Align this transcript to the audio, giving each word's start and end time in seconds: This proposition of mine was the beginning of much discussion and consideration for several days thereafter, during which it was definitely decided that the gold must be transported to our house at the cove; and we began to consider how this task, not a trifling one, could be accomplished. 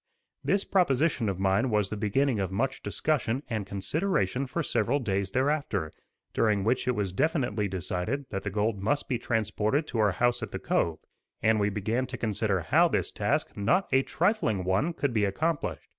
This 0.43 0.65
proposition 0.65 1.29
of 1.29 1.37
mine 1.37 1.69
was 1.69 1.91
the 1.91 1.95
beginning 1.95 2.39
of 2.39 2.51
much 2.51 2.81
discussion 2.81 3.43
and 3.51 3.67
consideration 3.67 4.47
for 4.47 4.63
several 4.63 4.97
days 4.97 5.29
thereafter, 5.29 5.91
during 6.33 6.63
which 6.63 6.87
it 6.87 6.95
was 6.95 7.13
definitely 7.13 7.67
decided 7.67 8.25
that 8.31 8.43
the 8.43 8.49
gold 8.49 8.81
must 8.81 9.07
be 9.07 9.19
transported 9.19 9.85
to 9.89 9.99
our 9.99 10.13
house 10.13 10.41
at 10.41 10.49
the 10.49 10.57
cove; 10.57 10.97
and 11.43 11.59
we 11.59 11.69
began 11.69 12.07
to 12.07 12.17
consider 12.17 12.61
how 12.61 12.87
this 12.87 13.11
task, 13.11 13.55
not 13.55 13.87
a 13.91 14.01
trifling 14.01 14.63
one, 14.63 14.91
could 14.93 15.13
be 15.13 15.23
accomplished. 15.23 15.87